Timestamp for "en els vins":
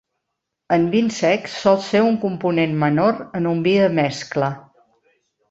0.77-1.19